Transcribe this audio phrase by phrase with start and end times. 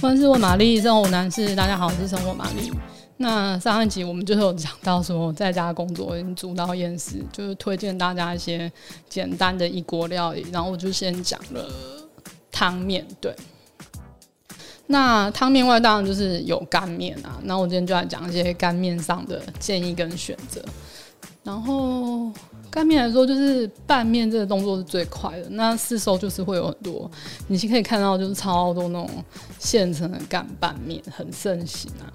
[0.00, 2.70] 万事问玛丽，生活男士，大家好，我是生活玛丽。
[3.16, 8.70] 那上一集我们就是有讲到说，在家工作已经煮到厌食，就是推荐大家一些
[9.08, 10.46] 简单的一锅料理。
[10.52, 11.68] 然后我就先讲了
[12.52, 13.34] 汤面，对。
[14.86, 17.40] 那汤面外当然就是有干面啊。
[17.42, 20.64] 那我今天就来讲一些干面上的建议跟选择。
[21.42, 22.30] 然后
[22.70, 25.46] 干面来说，就是拌面这个动作是最快的。
[25.50, 27.10] 那市售就是会有很多，
[27.46, 29.24] 你可以看到就是超多那种
[29.58, 32.12] 现成的干拌面，很盛行啊。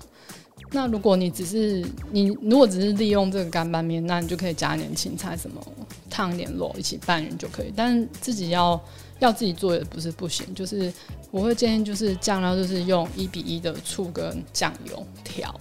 [0.71, 5.61] 那如果你只是你如果只是利用这个干拌面，那你就可以加一点青菜什么，
[6.09, 7.71] 烫一点肉一起拌匀就可以。
[7.75, 8.81] 但自己要
[9.19, 10.91] 要自己做也不是不行，就是
[11.29, 15.53] 我会建议就是酱料就是用一比一的醋跟酱油调。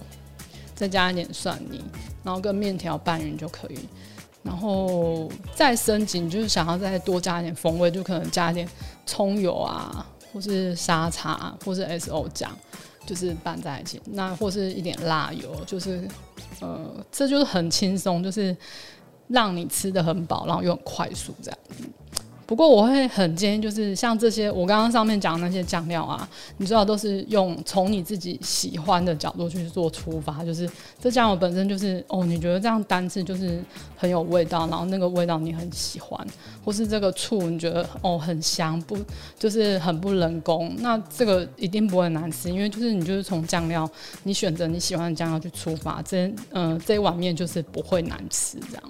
[0.75, 1.79] 再加一点蒜泥，
[2.23, 3.77] 然后跟面条拌匀就可以。
[4.43, 8.67] 然后再升级，你就是想要再多加一点风味，就可能加一点
[9.05, 12.51] 葱油啊，或是沙茶，或是 SO 酱，
[13.05, 14.01] 就是拌在一起。
[14.05, 16.05] 那或是一点辣油，就是
[16.59, 18.55] 呃，这就是很轻松，就是
[19.29, 21.83] 让你吃的很饱，然后又很快速这样子。
[22.45, 26.27] 不过我会很建议，就是像这些我刚刚上面讲的那些酱料啊，
[26.57, 30.69] 你知道都是用从你自己喜欢的角度去做出发，就是
[31.01, 33.63] 这酱油本身就是哦，你觉得这样单吃就是
[33.95, 36.25] 很有味道，然后那个味道你很喜欢，
[36.63, 38.97] 或是这个醋你觉得哦很香，不
[39.39, 43.89] 就是很不人工，那这个一定不会难吃，因为就是你就是从酱料，
[44.23, 48.83] 你选择你喜欢的酱料去出发，这嗯、这一碗面就是不会难吃这样。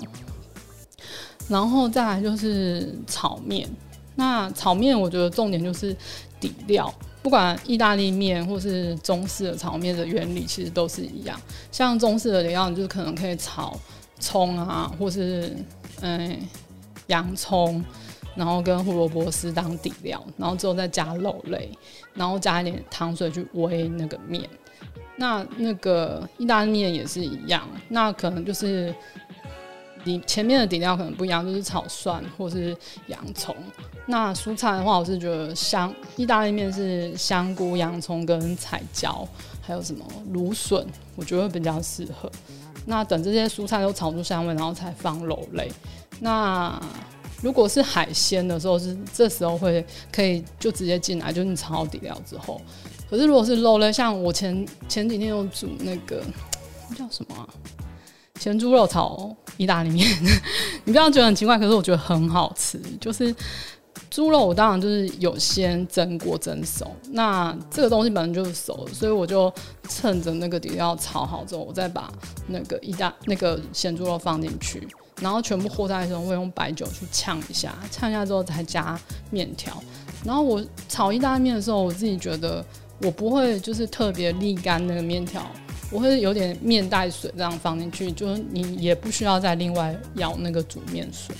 [1.49, 3.69] 然后再来就是炒面，
[4.15, 5.95] 那炒面我觉得重点就是
[6.39, 6.91] 底料，
[7.21, 11.39] 不管意大利面或是中式的炒面的原理其实都是一样。
[11.71, 13.77] 像中式的底料，就是可能可以炒
[14.19, 15.53] 葱啊，或是
[16.01, 16.39] 嗯
[17.07, 17.83] 洋葱，
[18.35, 21.69] 然后跟胡萝卜丝当底料，然后之后再加肉类，
[22.13, 24.49] 然后加一点糖水去煨那个面。
[25.15, 28.95] 那那个意大利面也是一样，那可能就是。
[30.05, 32.75] 你前面的底料可能不一样，就是炒蒜或是
[33.07, 33.55] 洋葱。
[34.05, 39.25] 那蔬菜的话，我是觉得香意大利面是香菇、洋葱跟彩椒，
[39.61, 42.29] 还有什么芦笋，我觉得会比较适合。
[42.85, 45.71] 那等这些蔬菜都炒出香味，然后才放肉类。
[46.19, 46.77] 那
[47.41, 52.61] 如果是海鲜的时候，是这时候会可以就直接进来，就是你炒好底料之后。
[53.09, 56.21] 可是如果是肉类，像我前前几天有煮那个
[56.89, 57.47] 那叫什么？
[58.39, 60.07] 咸猪肉炒意大利面，
[60.85, 62.79] 你不要觉得很奇怪，可是我觉得很好吃。
[62.99, 63.33] 就是
[64.09, 69.53] 猪肉，我当然就是有先蒸过蒸熟，那这个东西本身就是熟的，所以我就
[69.87, 72.11] 趁着那个底料炒好之后，我再把
[72.47, 74.85] 那个意大那个咸猪肉放进去，
[75.21, 79.81] 然后全部和在一起的时候，会用白酒去呛一下，呛一下之后再加面条。
[80.25, 82.65] 然后我炒意大利面的时候，我自己觉得
[83.03, 85.45] 我不会就是特别沥干那个面条。
[85.93, 91.35] 我会有点面带水这样放进去，就是你也不需要再另外舀那个煮面水，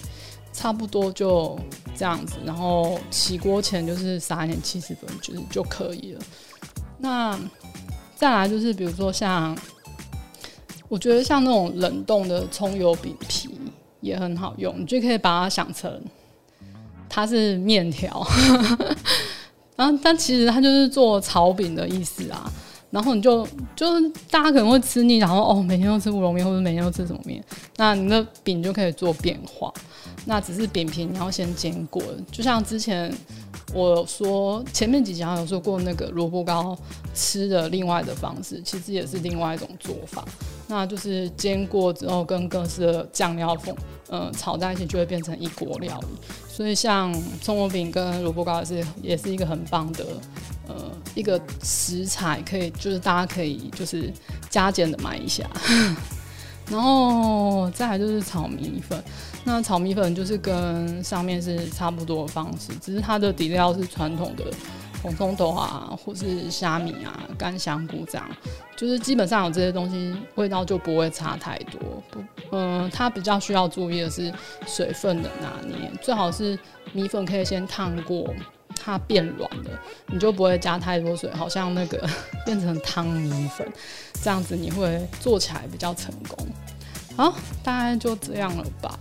[0.53, 1.59] 差不多就
[1.97, 2.36] 这样子。
[2.46, 6.22] 然后起锅前就是撒一点起司粉，就是就可以了。
[7.00, 7.38] 那
[8.16, 9.58] 再来就是比如说像，
[10.88, 13.50] 我觉得像那种冷冻的葱油饼皮
[14.02, 16.00] 也很好用，你就可以把它想成
[17.09, 18.25] 它是面条，
[19.75, 22.52] 然后但其实它就是做炒饼的意思啊。
[22.94, 23.46] 然后你就
[23.76, 27.44] 就是大家可能会吃腻，然后哦每天都吃乌龙面，或者每天都吃什么面，
[27.76, 29.74] 那你的饼就可以做变化。
[30.26, 33.12] 那只是饼皮你要先煎过，就像之前
[33.74, 36.78] 我说前面几集有说过那个萝卜糕
[37.16, 40.24] 吃的另外的方式，其实也是另外一种做法。
[40.68, 43.75] 那就是煎过之后跟各式的酱料粉
[44.10, 46.08] 嗯炒在一起，就会变成一锅料理。
[46.48, 47.12] 所以像
[47.42, 50.06] 葱油饼跟萝卜糕也是也是一个很棒的。
[51.16, 54.12] 一个食材可以，就是大家可以就是
[54.50, 55.50] 加减的买一下，
[56.69, 59.03] 然后再来就是炒米粉。
[59.46, 64.45] 那炒米粉就是跟上面是差不多的方式，只是它的底料是传统的
[65.01, 68.25] 红葱头啊，或是虾米啊、干香菇这样，
[68.77, 71.81] 就是基本上有这些东西，味道就不会差太多。
[72.09, 72.24] 不，
[72.54, 74.33] 嗯、它比较需要注意的是
[74.66, 76.57] 水分的拿捏，最好是
[76.94, 78.33] 米粉可以先烫过。
[78.83, 82.09] 它变软了，你就不会加太多水，好像那个
[82.45, 83.65] 变成汤米粉
[84.21, 86.47] 这样子，你会做起来比较成功。
[87.15, 87.33] 好，
[87.63, 89.00] 大概就这样了吧。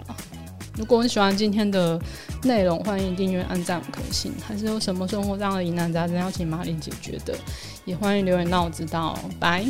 [0.76, 2.00] 如果你喜欢今天的
[2.44, 4.32] 内容，欢迎订阅、按赞、可信。
[4.46, 7.34] 还是有什么生活上的疑难杂症要请玛丽解决的，
[7.84, 9.18] 也欢迎留言让我知道。
[9.38, 9.64] 拜。